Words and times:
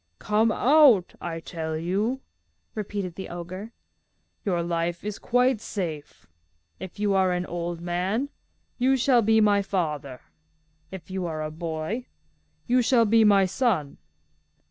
'Come 0.17 0.51
out, 0.51 1.13
I 1.21 1.39
tell 1.39 1.77
you,' 1.77 2.21
repeated 2.73 3.13
the 3.13 3.29
ogre. 3.29 3.71
'Your 4.43 4.63
life 4.63 5.03
is 5.03 5.19
quite 5.19 5.61
safe. 5.61 6.25
If 6.79 6.99
you 6.99 7.13
are 7.13 7.31
an 7.31 7.45
old 7.45 7.81
man, 7.81 8.29
you 8.79 8.97
shall 8.97 9.21
be 9.21 9.39
my 9.41 9.61
father. 9.61 10.21
If 10.89 11.11
you 11.11 11.27
are 11.27 11.43
a 11.43 11.51
boy, 11.51 12.07
you 12.65 12.81
shall 12.81 13.05
be 13.05 13.23
my 13.23 13.45
son. 13.45 13.99